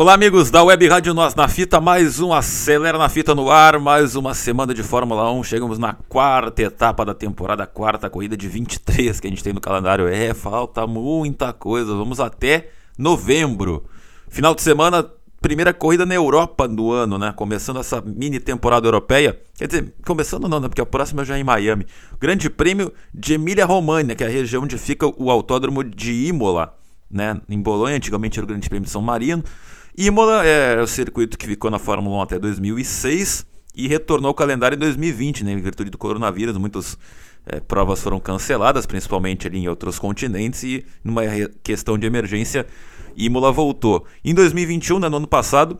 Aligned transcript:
Olá, 0.00 0.14
amigos 0.14 0.50
da 0.50 0.64
Web 0.64 0.88
Rádio 0.88 1.12
Nós 1.12 1.34
na 1.34 1.46
Fita, 1.46 1.78
mais 1.78 2.20
um 2.20 2.32
Acelera 2.32 2.96
na 2.96 3.10
Fita 3.10 3.34
no 3.34 3.50
ar, 3.50 3.78
mais 3.78 4.16
uma 4.16 4.32
semana 4.32 4.72
de 4.72 4.82
Fórmula 4.82 5.30
1. 5.30 5.44
Chegamos 5.44 5.78
na 5.78 5.92
quarta 5.92 6.62
etapa 6.62 7.04
da 7.04 7.12
temporada, 7.12 7.66
quarta 7.66 8.08
corrida 8.08 8.34
de 8.34 8.48
23 8.48 9.20
que 9.20 9.26
a 9.26 9.30
gente 9.30 9.44
tem 9.44 9.52
no 9.52 9.60
calendário. 9.60 10.08
É, 10.08 10.32
falta 10.32 10.86
muita 10.86 11.52
coisa, 11.52 11.94
vamos 11.94 12.18
até 12.18 12.70
novembro. 12.96 13.84
Final 14.30 14.54
de 14.54 14.62
semana, 14.62 15.04
primeira 15.38 15.74
corrida 15.74 16.06
na 16.06 16.14
Europa 16.14 16.66
do 16.66 16.90
ano, 16.90 17.18
né? 17.18 17.34
Começando 17.36 17.78
essa 17.78 18.00
mini 18.00 18.40
temporada 18.40 18.86
europeia. 18.86 19.38
Quer 19.58 19.66
dizer, 19.66 19.94
começando 20.06 20.48
não, 20.48 20.60
né? 20.60 20.68
Porque 20.68 20.80
a 20.80 20.86
próxima 20.86 21.26
já 21.26 21.36
é 21.36 21.40
em 21.40 21.44
Miami. 21.44 21.86
Grande 22.18 22.48
Prêmio 22.48 22.90
de 23.12 23.34
Emília-Romagna, 23.34 24.14
que 24.14 24.24
é 24.24 24.26
a 24.26 24.30
região 24.30 24.62
onde 24.62 24.78
fica 24.78 25.06
o 25.06 25.30
autódromo 25.30 25.84
de 25.84 26.26
Imola, 26.26 26.74
né? 27.10 27.38
Em 27.46 27.60
Bolonha, 27.60 27.96
antigamente 27.96 28.38
era 28.38 28.44
o 28.46 28.48
Grande 28.48 28.66
Prêmio 28.66 28.86
de 28.86 28.90
São 28.90 29.02
Marino. 29.02 29.44
Imola 29.96 30.44
é 30.44 30.80
o 30.80 30.86
circuito 30.86 31.36
que 31.36 31.46
ficou 31.46 31.70
na 31.70 31.78
Fórmula 31.78 32.16
1 32.18 32.22
até 32.22 32.38
2006 32.38 33.46
e 33.74 33.88
retornou 33.88 34.28
ao 34.28 34.34
calendário 34.34 34.76
em 34.76 34.78
2020, 34.78 35.44
né, 35.44 35.52
em 35.52 35.60
virtude 35.60 35.90
do 35.90 35.98
coronavírus. 35.98 36.56
Muitas 36.56 36.96
é, 37.46 37.60
provas 37.60 38.00
foram 38.00 38.20
canceladas, 38.20 38.86
principalmente 38.86 39.46
ali 39.46 39.58
em 39.58 39.68
outros 39.68 39.98
continentes, 39.98 40.62
e 40.62 40.84
numa 41.02 41.22
questão 41.62 41.98
de 41.98 42.06
emergência, 42.06 42.66
Imola 43.16 43.50
voltou. 43.50 44.06
Em 44.24 44.34
2021, 44.34 44.98
né, 44.98 45.08
no 45.08 45.16
ano 45.16 45.26
passado, 45.26 45.78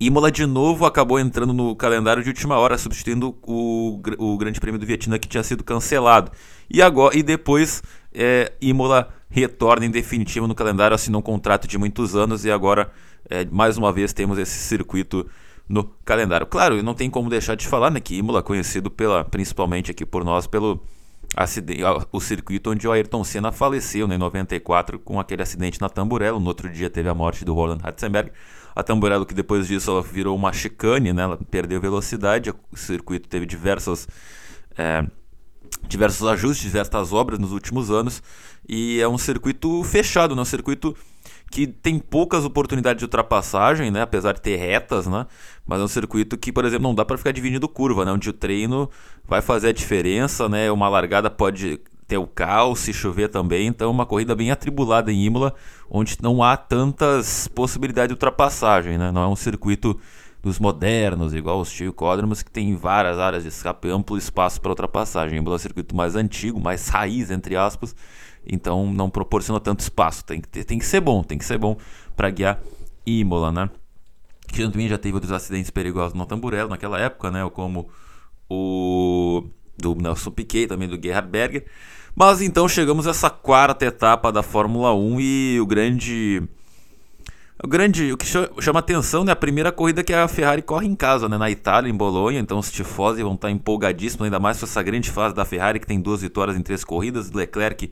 Imola 0.00 0.30
de 0.30 0.46
novo 0.46 0.86
acabou 0.86 1.18
entrando 1.18 1.52
no 1.52 1.74
calendário 1.74 2.22
de 2.22 2.28
última 2.28 2.56
hora, 2.56 2.78
substituindo 2.78 3.36
o, 3.42 4.00
o 4.18 4.38
Grande 4.38 4.60
Prêmio 4.60 4.78
do 4.78 4.86
Vietnã 4.86 5.18
que 5.18 5.26
tinha 5.26 5.42
sido 5.42 5.64
cancelado. 5.64 6.30
E 6.70 6.80
agora 6.80 7.16
e 7.16 7.22
depois 7.22 7.82
é, 8.18 8.52
Imola 8.60 9.08
retorna 9.30 9.86
em 9.86 9.90
definitivo 9.90 10.48
no 10.48 10.54
calendário, 10.54 10.92
assinou 10.92 11.20
um 11.20 11.22
contrato 11.22 11.68
de 11.68 11.78
muitos 11.78 12.16
anos 12.16 12.44
e 12.44 12.50
agora 12.50 12.90
é, 13.30 13.44
mais 13.44 13.78
uma 13.78 13.92
vez 13.92 14.12
temos 14.12 14.38
esse 14.38 14.58
circuito 14.58 15.24
no 15.68 15.84
calendário. 16.04 16.44
Claro, 16.44 16.82
não 16.82 16.94
tem 16.94 17.08
como 17.08 17.30
deixar 17.30 17.54
de 17.54 17.68
falar 17.68 17.90
né, 17.92 18.00
que 18.00 18.16
Imola, 18.16 18.42
conhecido 18.42 18.90
pela, 18.90 19.24
principalmente 19.24 19.92
aqui 19.92 20.04
por 20.04 20.24
nós 20.24 20.48
pelo 20.48 20.82
acidente, 21.36 21.82
o 22.10 22.20
circuito 22.20 22.70
onde 22.70 22.88
o 22.88 22.90
Ayrton 22.90 23.22
Senna 23.22 23.52
faleceu 23.52 24.08
né, 24.08 24.16
em 24.16 24.18
94 24.18 24.98
com 24.98 25.20
aquele 25.20 25.42
acidente 25.42 25.80
na 25.80 25.88
Tamburello. 25.88 26.40
No 26.40 26.48
outro 26.48 26.68
dia 26.68 26.90
teve 26.90 27.08
a 27.08 27.14
morte 27.14 27.44
do 27.44 27.54
Roland 27.54 27.78
Ratzenberg. 27.80 28.32
A 28.74 28.82
Tamburello 28.82 29.24
que 29.24 29.34
depois 29.34 29.68
disso 29.68 29.92
ela 29.92 30.02
virou 30.02 30.34
uma 30.34 30.52
chicane, 30.52 31.12
né, 31.12 31.22
ela 31.22 31.38
perdeu 31.50 31.80
velocidade. 31.80 32.50
O 32.50 32.76
circuito 32.76 33.28
teve 33.28 33.46
diversas 33.46 34.08
é, 34.76 35.04
diversos 35.86 36.26
ajustes, 36.26 36.62
diversas 36.62 37.12
obras 37.12 37.38
nos 37.38 37.52
últimos 37.52 37.90
anos 37.90 38.22
e 38.68 39.00
é 39.00 39.08
um 39.08 39.18
circuito 39.18 39.82
fechado, 39.84 40.36
né? 40.36 40.42
um 40.42 40.44
circuito 40.44 40.94
que 41.50 41.66
tem 41.66 41.98
poucas 41.98 42.44
oportunidades 42.44 42.98
de 42.98 43.04
ultrapassagem, 43.06 43.90
né? 43.90 44.02
apesar 44.02 44.32
de 44.32 44.42
ter 44.42 44.56
retas, 44.56 45.06
né? 45.06 45.26
mas 45.66 45.80
é 45.80 45.84
um 45.84 45.88
circuito 45.88 46.36
que, 46.36 46.52
por 46.52 46.64
exemplo, 46.64 46.82
não 46.82 46.94
dá 46.94 47.04
para 47.04 47.16
ficar 47.16 47.32
dividindo 47.32 47.68
curva, 47.68 48.04
né? 48.04 48.12
onde 48.12 48.28
o 48.28 48.32
treino 48.32 48.90
vai 49.26 49.40
fazer 49.40 49.68
a 49.68 49.72
diferença, 49.72 50.48
né? 50.48 50.70
uma 50.70 50.88
largada 50.88 51.30
pode 51.30 51.80
ter 52.06 52.18
o 52.18 52.26
caos, 52.26 52.80
se 52.80 52.92
chover 52.92 53.28
também, 53.28 53.66
então 53.66 53.88
é 53.88 53.90
uma 53.90 54.06
corrida 54.06 54.34
bem 54.34 54.50
atribulada 54.50 55.12
em 55.12 55.24
Imola, 55.24 55.54
onde 55.90 56.16
não 56.22 56.42
há 56.42 56.56
tantas 56.56 57.48
possibilidades 57.48 58.08
de 58.08 58.14
ultrapassagem, 58.14 58.96
né? 58.98 59.10
não 59.10 59.22
é 59.22 59.28
um 59.28 59.36
circuito 59.36 59.98
dos 60.42 60.58
modernos, 60.58 61.34
igual 61.34 61.60
os 61.60 61.70
tilcódromos, 61.70 62.42
que 62.42 62.50
tem 62.50 62.74
várias 62.74 63.18
áreas 63.18 63.42
de 63.42 63.48
escape, 63.48 63.88
amplo 63.90 64.16
espaço 64.16 64.60
para 64.60 64.70
ultrapassagem. 64.70 65.38
Embora 65.38 65.54
é 65.54 65.56
um 65.56 65.58
circuito 65.58 65.96
mais 65.96 66.14
antigo, 66.14 66.60
mais 66.60 66.88
raiz, 66.88 67.30
entre 67.30 67.56
aspas, 67.56 67.94
então 68.46 68.92
não 68.92 69.10
proporciona 69.10 69.60
tanto 69.60 69.80
espaço. 69.80 70.24
Tem 70.24 70.40
que, 70.40 70.48
ter, 70.48 70.64
tem 70.64 70.78
que 70.78 70.86
ser 70.86 71.00
bom, 71.00 71.22
tem 71.22 71.38
que 71.38 71.44
ser 71.44 71.58
bom 71.58 71.76
para 72.16 72.30
guiar 72.30 72.60
Imola, 73.04 73.50
né? 73.50 73.70
Que 74.46 74.66
também 74.68 74.88
já 74.88 74.96
teve 74.96 75.14
outros 75.14 75.32
acidentes 75.32 75.70
perigosos 75.70 76.14
no 76.14 76.24
Tamburello 76.24 76.70
naquela 76.70 76.98
época, 76.98 77.30
né? 77.30 77.48
Como 77.50 77.88
o 78.48 79.44
do 79.76 79.94
Nelson 79.94 80.30
Piquet, 80.30 80.66
também 80.66 80.88
do 80.88 81.00
Gerhard 81.00 81.28
Berger. 81.28 81.66
Mas 82.14 82.40
então 82.40 82.68
chegamos 82.68 83.06
a 83.06 83.10
essa 83.10 83.30
quarta 83.30 83.84
etapa 83.84 84.32
da 84.32 84.42
Fórmula 84.42 84.94
1 84.94 85.20
e 85.20 85.60
o 85.60 85.66
grande 85.66 86.42
o 87.62 87.66
grande, 87.66 88.12
o 88.12 88.16
que 88.16 88.26
chama 88.26 88.78
atenção, 88.78 89.24
né, 89.24 89.32
a 89.32 89.36
primeira 89.36 89.72
corrida 89.72 90.04
que 90.04 90.12
a 90.12 90.28
Ferrari 90.28 90.62
corre 90.62 90.86
em 90.86 90.94
casa, 90.94 91.28
né, 91.28 91.36
na 91.36 91.50
Itália, 91.50 91.90
em 91.90 91.94
Bolonha, 91.94 92.38
então 92.38 92.58
os 92.58 92.70
tifosi 92.70 93.22
vão 93.22 93.34
estar 93.34 93.50
empolgadíssimos, 93.50 94.24
ainda 94.24 94.38
mais 94.38 94.58
com 94.60 94.64
essa 94.64 94.82
grande 94.82 95.10
fase 95.10 95.34
da 95.34 95.44
Ferrari, 95.44 95.80
que 95.80 95.86
tem 95.86 96.00
duas 96.00 96.22
vitórias 96.22 96.56
em 96.56 96.62
três 96.62 96.84
corridas, 96.84 97.32
Leclerc 97.32 97.90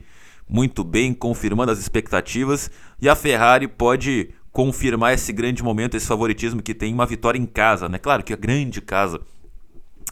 muito 0.49 0.85
bem, 0.85 1.13
confirmando 1.13 1.71
as 1.71 1.79
expectativas, 1.79 2.71
e 3.01 3.09
a 3.09 3.15
Ferrari 3.15 3.67
pode 3.67 4.29
confirmar 4.53 5.13
esse 5.13 5.33
grande 5.33 5.61
momento, 5.61 5.97
esse 5.97 6.07
favoritismo 6.07 6.61
que 6.61 6.73
tem 6.73 6.93
uma 6.93 7.05
vitória 7.05 7.37
em 7.37 7.45
casa, 7.45 7.89
né, 7.89 7.97
claro 7.97 8.23
que 8.23 8.31
a 8.31 8.37
grande 8.37 8.79
casa 8.79 9.19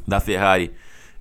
da 0.05 0.19
Ferrari 0.19 0.73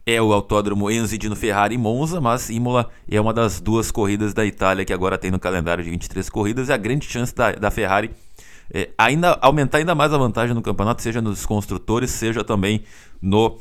é 0.06 0.20
o 0.20 0.32
autódromo 0.32 0.90
Enzo 0.90 1.16
Dino 1.16 1.34
Ferrari 1.34 1.78
Monza, 1.78 2.20
mas 2.20 2.50
Imola 2.50 2.90
é 3.10 3.20
uma 3.20 3.32
das 3.32 3.60
duas 3.60 3.90
corridas 3.90 4.34
da 4.34 4.44
Itália 4.44 4.84
que 4.84 4.92
agora 4.92 5.16
tem 5.16 5.30
no 5.30 5.38
calendário 5.38 5.82
de 5.82 5.90
23 5.90 6.28
corridas. 6.28 6.68
E 6.68 6.72
a 6.72 6.76
grande 6.76 7.06
chance 7.06 7.34
da, 7.34 7.52
da 7.52 7.70
Ferrari 7.70 8.10
é 8.72 8.90
ainda 8.98 9.38
aumentar 9.40 9.78
ainda 9.78 9.94
mais 9.94 10.12
a 10.12 10.18
vantagem 10.18 10.54
no 10.54 10.62
campeonato, 10.62 11.02
seja 11.02 11.22
nos 11.22 11.46
construtores, 11.46 12.10
seja 12.10 12.44
também 12.44 12.84
no 13.20 13.58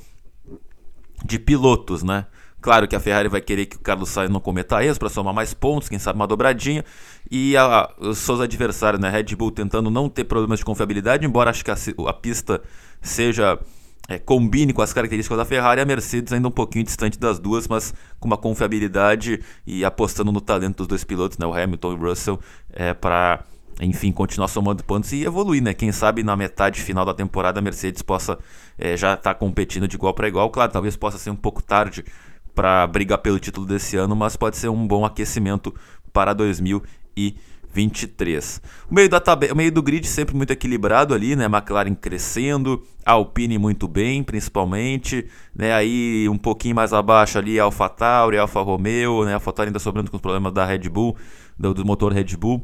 de 1.24 1.40
pilotos, 1.40 2.04
né? 2.04 2.26
Claro 2.60 2.88
que 2.88 2.96
a 2.96 3.00
Ferrari 3.00 3.28
vai 3.28 3.42
querer 3.42 3.66
que 3.66 3.75
o 3.75 3.80
Carlos 3.80 4.10
Sainz 4.10 4.31
não 4.31 4.40
cometa 4.40 4.84
erros 4.84 4.98
para 4.98 5.10
somar 5.10 5.34
mais 5.34 5.54
pontos, 5.54 5.90
quem 5.90 6.00
sabe 6.00 6.18
uma 6.18 6.25
dobradinha. 6.25 6.84
E 7.30 7.58
a, 7.58 7.90
os 8.00 8.20
seus 8.20 8.40
adversários, 8.40 9.02
né? 9.02 9.10
Red 9.10 9.36
Bull 9.36 9.52
tentando 9.52 9.90
não 9.90 10.08
ter 10.08 10.24
problemas 10.24 10.60
de 10.60 10.66
confiabilidade, 10.66 11.25
embora 11.25 11.50
acho 11.50 11.64
que 11.64 11.72
a, 11.72 11.75
a 12.08 12.14
pista 12.14 12.62
seja 13.02 13.60
é, 14.08 14.19
combine 14.19 14.74
com 14.74 14.81
as 14.81 14.91
características 14.91 15.38
da 15.38 15.46
Ferrari, 15.46 15.80
a 15.81 15.86
Mercedes 15.86 16.34
ainda 16.34 16.47
um 16.47 16.52
pouquinho 16.52 16.84
distante 16.84 17.18
das 17.18 17.40
duas, 17.40 17.68
mas 17.68 17.94
com 18.19 18.28
uma 18.28 18.38
confiabilidade 18.38 19.40
e 19.66 19.86
apostando 19.86 20.31
no 20.31 20.41
talento 20.41 20.78
dos 20.78 20.88
dois 20.88 21.03
pilotos, 21.03 21.38
né, 21.38 21.46
o 21.46 21.53
Hamilton 21.53 21.94
e 21.94 21.96
o 21.96 22.00
Russell, 22.00 22.40
é, 22.72 22.94
para 22.94 23.46
enfim 23.81 24.12
continuar 24.12 24.47
somando 24.47 24.84
pontos 24.84 25.12
e 25.13 25.24
evoluir, 25.24 25.62
né? 25.62 25.74
Quem 25.74 25.92
sabe 25.92 26.22
na 26.22 26.36
metade 26.36 26.80
final 26.80 27.03
da 27.03 27.13
temporada 27.13 27.59
a 27.59 27.62
Mercedes 27.62 28.03
possa 28.03 28.38
é, 28.78 28.96
já 28.96 29.13
estar 29.13 29.34
tá 29.34 29.40
competindo 29.40 29.88
de 29.88 29.96
igual 29.96 30.13
para 30.13 30.28
igual. 30.28 30.50
Claro, 30.52 30.72
talvez 30.72 30.96
possa 30.96 31.18
ser 31.18 31.31
um 31.31 31.36
pouco 31.36 31.62
tarde 31.62 32.06
para 32.53 32.86
brigar 32.86 33.18
pelo 33.18 33.40
título 33.40 33.66
desse 33.66 33.97
ano, 33.97 34.16
mas 34.16 34.36
pode 34.36 34.58
ser 34.58 34.69
um 34.69 34.86
bom 34.86 35.06
aquecimento 35.06 35.74
para 36.12 36.34
2020. 36.34 37.36
23. 37.73 38.61
O 38.89 38.94
meio, 38.94 39.09
da 39.09 39.19
tabela, 39.19 39.53
o 39.53 39.57
meio 39.57 39.72
do 39.72 39.81
grid 39.81 40.07
sempre 40.07 40.35
muito 40.35 40.51
equilibrado 40.51 41.13
ali, 41.13 41.35
né? 41.35 41.45
McLaren 41.45 41.95
crescendo, 41.95 42.84
Alpine 43.06 43.57
muito 43.57 43.88
bem, 43.88 44.23
principalmente, 44.23 45.25
né? 45.56 45.73
Aí 45.73 46.29
um 46.29 46.38
pouquinho 46.38 46.75
mais 46.75 46.94
abaixo 46.94 47.38
ali 47.38 47.59
Alfa 47.59 47.89
Tauri, 47.89 48.38
Alfa 48.38 48.62
Romeo, 48.62 49.25
né? 49.25 49.33
Alfa 49.33 49.51
Tauri 49.51 49.69
ainda 49.69 49.80
sobrando 49.80 50.12
com 50.12 50.18
os 50.18 50.21
problemas 50.21 50.53
da 50.53 50.65
Red 50.65 50.89
Bull, 50.89 51.15
do, 51.57 51.74
do 51.74 51.86
motor 51.86 52.13
Red 52.13 52.38
Bull. 52.38 52.62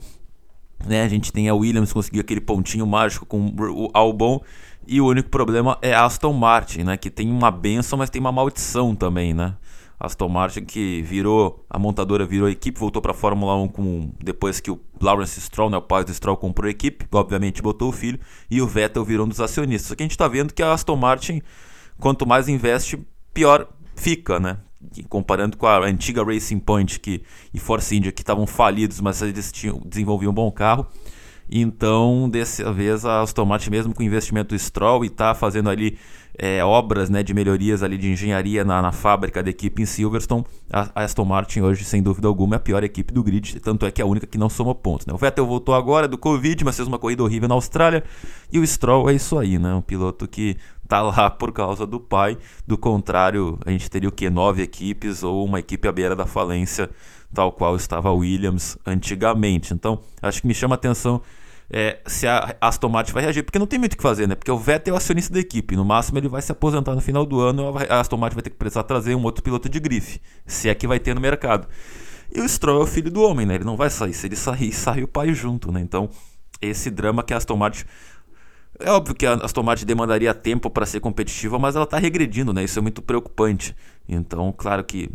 Né? 0.85 1.03
A 1.03 1.09
gente 1.09 1.33
tem 1.33 1.49
a 1.49 1.55
Williams 1.55 1.91
conseguiu 1.91 2.21
aquele 2.21 2.39
pontinho 2.39 2.85
mágico 2.87 3.25
com 3.25 3.53
o 3.57 3.89
Albon 3.93 4.41
e 4.87 5.01
o 5.01 5.07
único 5.07 5.29
problema 5.29 5.77
é 5.81 5.93
Aston 5.93 6.33
Martin, 6.33 6.83
né? 6.83 6.97
Que 6.97 7.09
tem 7.09 7.29
uma 7.29 7.51
benção, 7.51 7.97
mas 7.97 8.09
tem 8.09 8.19
uma 8.19 8.31
maldição 8.31 8.95
também, 8.95 9.33
né? 9.33 9.55
Aston 9.99 10.29
Martin 10.29 10.63
que 10.63 11.01
virou, 11.01 11.65
a 11.69 11.77
montadora 11.77 12.25
virou 12.25 12.47
a 12.47 12.51
equipe, 12.51 12.79
voltou 12.79 13.01
para 13.01 13.11
a 13.11 13.15
Fórmula 13.15 13.55
1 13.55 13.67
com, 13.67 14.11
depois 14.23 14.59
que 14.59 14.71
o 14.71 14.79
Lawrence 15.01 15.41
Stroll, 15.41 15.69
né, 15.69 15.77
o 15.77 15.81
pai 15.81 16.05
do 16.05 16.13
Stroll, 16.13 16.37
comprou 16.37 16.67
a 16.67 16.71
equipe, 16.71 17.05
obviamente 17.11 17.61
botou 17.61 17.89
o 17.89 17.91
filho, 17.91 18.19
e 18.49 18.61
o 18.61 18.67
Vettel 18.67 19.03
virou 19.03 19.25
um 19.25 19.29
dos 19.29 19.41
acionistas. 19.41 19.89
Só 19.89 19.95
que 19.95 20.03
a 20.03 20.05
gente 20.05 20.11
está 20.11 20.27
vendo 20.27 20.53
que 20.53 20.63
a 20.63 20.71
Aston 20.71 20.95
Martin, 20.95 21.41
quanto 21.99 22.25
mais 22.25 22.47
investe, 22.47 22.99
pior 23.33 23.67
fica, 23.95 24.39
né? 24.39 24.57
comparando 25.09 25.57
com 25.57 25.67
a 25.67 25.85
antiga 25.85 26.23
Racing 26.23 26.59
Point 26.59 26.99
que, 26.99 27.21
e 27.53 27.59
Force 27.59 27.95
India, 27.95 28.11
que 28.11 28.21
estavam 28.21 28.47
falidos, 28.47 29.01
mas 29.01 29.21
eles 29.21 29.51
tinham, 29.51 29.81
desenvolviam 29.85 30.31
um 30.31 30.33
bom 30.33 30.49
carro. 30.51 30.87
Então, 31.51 32.29
dessa 32.29 32.71
vez, 32.71 33.05
a 33.05 33.21
Aston 33.21 33.45
Martin, 33.45 33.71
mesmo 33.71 33.93
com 33.93 34.03
o 34.03 34.05
investimento 34.05 34.55
do 34.55 34.59
Stroll 34.59 35.03
e 35.03 35.09
tá 35.09 35.33
fazendo 35.33 35.69
ali 35.69 35.97
é, 36.39 36.63
obras 36.63 37.09
né, 37.09 37.21
de 37.21 37.33
melhorias 37.33 37.83
ali 37.83 37.97
de 37.97 38.09
engenharia 38.09 38.63
na, 38.63 38.81
na, 38.81 38.93
fábrica 38.93 39.43
da 39.43 39.49
equipe 39.49 39.81
em 39.81 39.85
Silverstone, 39.85 40.45
a, 40.71 41.03
Aston 41.03 41.25
Martin 41.25 41.59
hoje, 41.59 41.83
sem 41.83 42.01
dúvida 42.01 42.29
alguma, 42.29 42.55
é 42.55 42.57
a 42.57 42.59
pior 42.59 42.81
equipe 42.81 43.13
do 43.13 43.21
grid, 43.21 43.59
tanto 43.59 43.85
é 43.85 43.91
que 43.91 44.01
é 44.01 44.05
a 44.05 44.07
única 44.07 44.25
que 44.25 44.37
não 44.37 44.49
soma 44.49 44.73
pontos. 44.73 45.05
Né? 45.05 45.13
O 45.13 45.17
Vettel 45.17 45.45
voltou 45.45 45.75
agora 45.75 46.07
do 46.07 46.17
Covid, 46.17 46.63
mas 46.63 46.77
fez 46.77 46.87
uma 46.87 46.97
corrida 46.97 47.21
horrível 47.21 47.49
na 47.49 47.55
Austrália, 47.55 48.03
e 48.51 48.57
o 48.57 48.65
Stroll 48.65 49.09
é 49.09 49.13
isso 49.13 49.37
aí, 49.37 49.59
né? 49.59 49.73
um 49.73 49.81
piloto 49.81 50.27
que 50.27 50.55
tá 50.87 51.01
lá 51.01 51.29
por 51.29 51.51
causa 51.51 51.85
do 51.85 51.99
pai, 51.99 52.37
do 52.65 52.77
contrário, 52.77 53.59
a 53.65 53.71
gente 53.71 53.89
teria 53.89 54.07
o 54.07 54.11
que? 54.11 54.29
Nove 54.29 54.61
equipes 54.61 55.23
ou 55.23 55.43
uma 55.43 55.59
equipe 55.59 55.87
à 55.89 55.91
beira 55.91 56.15
da 56.15 56.25
falência, 56.25 56.89
tal 57.33 57.51
qual 57.51 57.75
estava 57.75 58.07
a 58.07 58.13
Williams 58.13 58.77
antigamente. 58.85 59.73
Então, 59.73 59.99
acho 60.21 60.41
que 60.41 60.47
me 60.47 60.53
chama 60.53 60.75
a 60.75 60.77
atenção 60.77 61.21
é, 61.71 61.99
se 62.07 62.27
a 62.27 62.55
Aston 62.59 62.89
Martin 62.89 63.13
vai 63.13 63.23
reagir, 63.23 63.43
porque 63.43 63.59
não 63.59 63.67
tem 63.67 63.77
muito 63.77 63.93
o 63.93 63.97
que 63.97 64.01
fazer, 64.03 64.27
né? 64.27 64.35
Porque 64.35 64.51
o 64.51 64.57
Vettel 64.57 64.93
é 64.93 64.95
o 64.95 64.97
acionista 64.97 65.33
da 65.33 65.39
equipe, 65.39 65.75
no 65.75 65.85
máximo 65.85 66.17
ele 66.17 66.27
vai 66.27 66.41
se 66.41 66.51
aposentar 66.51 66.95
no 66.95 67.01
final 67.01 67.25
do 67.25 67.39
ano, 67.39 67.73
a 67.89 67.99
Aston 67.99 68.17
Martin 68.17 68.35
vai 68.35 68.43
ter 68.43 68.49
que 68.49 68.55
precisar 68.55 68.83
trazer 68.83 69.15
um 69.15 69.23
outro 69.23 69.43
piloto 69.43 69.69
de 69.69 69.79
grife, 69.79 70.19
se 70.45 70.69
é 70.69 70.75
que 70.75 70.87
vai 70.87 70.99
ter 70.99 71.13
no 71.13 71.21
mercado. 71.21 71.67
E 72.33 72.41
o 72.41 72.47
Stroll 72.47 72.81
é 72.81 72.83
o 72.83 72.87
filho 72.87 73.11
do 73.11 73.21
homem, 73.21 73.45
né? 73.45 73.55
Ele 73.55 73.63
não 73.63 73.75
vai 73.75 73.89
sair, 73.89 74.13
se 74.13 74.27
ele 74.27 74.35
sair, 74.35 74.71
sai 74.73 75.03
o 75.03 75.07
pai 75.07 75.33
junto, 75.33 75.71
né? 75.71 75.79
Então, 75.79 76.09
esse 76.61 76.89
drama 76.89 77.23
que 77.23 77.33
a 77.33 77.37
Aston 77.37 77.55
Martin 77.55 77.85
é 78.79 78.89
óbvio 78.91 79.13
que 79.13 79.25
a 79.25 79.33
Aston 79.33 79.61
Martin 79.61 79.85
demandaria 79.85 80.33
tempo 80.33 80.69
para 80.69 80.85
ser 80.85 81.01
competitiva, 81.01 81.59
mas 81.59 81.75
ela 81.75 81.83
está 81.83 81.97
regredindo, 81.97 82.53
né? 82.53 82.63
Isso 82.63 82.79
é 82.79 82.81
muito 82.81 83.01
preocupante. 83.01 83.75
Então, 84.07 84.53
claro 84.55 84.83
que 84.83 85.11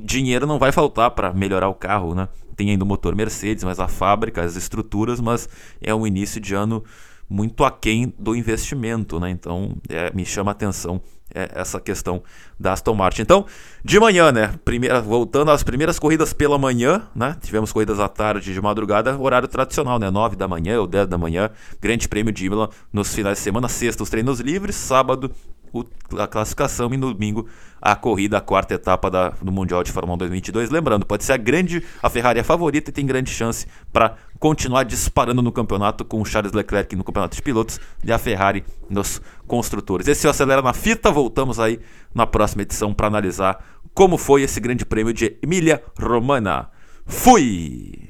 dinheiro 0.00 0.46
não 0.46 0.58
vai 0.58 0.72
faltar 0.72 1.10
para 1.12 1.32
melhorar 1.32 1.68
o 1.68 1.74
carro, 1.74 2.14
né? 2.14 2.28
Tem 2.56 2.70
ainda 2.70 2.84
o 2.84 2.86
motor 2.86 3.14
Mercedes, 3.14 3.64
mas 3.64 3.80
a 3.80 3.88
fábrica, 3.88 4.42
as 4.42 4.56
estruturas, 4.56 5.20
mas 5.20 5.48
é 5.80 5.94
um 5.94 6.06
início 6.06 6.40
de 6.40 6.54
ano 6.54 6.84
muito 7.28 7.64
aquém 7.64 8.12
do 8.18 8.34
investimento, 8.34 9.20
né? 9.20 9.30
Então 9.30 9.76
é, 9.88 10.12
me 10.12 10.26
chama 10.26 10.50
a 10.50 10.52
atenção 10.52 11.00
é, 11.34 11.48
essa 11.54 11.80
questão 11.80 12.22
da 12.58 12.72
Aston 12.72 12.94
Martin. 12.94 13.22
Então, 13.22 13.46
de 13.84 13.98
manhã, 14.00 14.32
né? 14.32 14.54
Primeira, 14.64 15.00
voltando 15.00 15.50
às 15.50 15.62
primeiras 15.62 15.98
corridas 15.98 16.32
pela 16.32 16.58
manhã, 16.58 17.02
né? 17.14 17.36
Tivemos 17.40 17.72
corridas 17.72 18.00
à 18.00 18.08
tarde 18.08 18.52
de 18.52 18.60
madrugada, 18.60 19.16
horário 19.18 19.48
tradicional, 19.48 19.98
né? 19.98 20.10
9 20.10 20.36
da 20.36 20.48
manhã 20.48 20.80
ou 20.80 20.86
10 20.86 21.06
da 21.06 21.16
manhã, 21.16 21.50
Grande 21.80 22.08
Prêmio 22.08 22.32
de 22.32 22.46
Imola 22.46 22.70
nos 22.92 23.14
finais 23.14 23.38
de 23.38 23.44
semana, 23.44 23.68
sexta 23.68 24.02
os 24.02 24.10
treinos 24.10 24.40
livres, 24.40 24.74
sábado 24.74 25.30
a 26.18 26.26
classificação 26.26 26.92
e 26.92 26.96
no 26.96 27.12
domingo 27.12 27.46
a 27.80 27.96
corrida, 27.96 28.38
a 28.38 28.40
quarta 28.40 28.74
etapa 28.74 29.10
da, 29.10 29.30
do 29.30 29.50
Mundial 29.50 29.82
de 29.82 29.90
Fórmula 29.90 30.14
1 30.16 30.18
2022. 30.18 30.70
Lembrando, 30.70 31.06
pode 31.06 31.24
ser 31.24 31.32
a 31.32 31.36
grande, 31.36 31.82
a 32.02 32.10
Ferrari 32.10 32.38
é 32.38 32.42
a 32.42 32.44
favorita 32.44 32.90
e 32.90 32.92
tem 32.92 33.06
grande 33.06 33.30
chance 33.30 33.66
para 33.92 34.16
continuar 34.38 34.84
disparando 34.84 35.40
no 35.40 35.52
campeonato 35.52 36.04
com 36.04 36.20
o 36.20 36.24
Charles 36.24 36.52
Leclerc 36.52 36.94
no 36.94 37.04
campeonato 37.04 37.36
de 37.36 37.42
pilotos 37.42 37.80
e 38.04 38.12
a 38.12 38.18
Ferrari 38.18 38.64
nos 38.88 39.20
construtores. 39.46 40.08
Esse 40.08 40.26
é 40.26 40.28
o 40.28 40.30
Acelera 40.30 40.62
na 40.62 40.72
Fita, 40.72 41.10
voltamos 41.10 41.58
aí 41.58 41.80
na 42.14 42.26
próxima 42.26 42.62
edição 42.62 42.92
para 42.92 43.06
analisar 43.06 43.64
como 43.94 44.18
foi 44.18 44.42
esse 44.42 44.60
grande 44.60 44.84
prêmio 44.84 45.12
de 45.12 45.36
Emília 45.42 45.82
Romana. 45.98 46.68
Fui! 47.06 48.09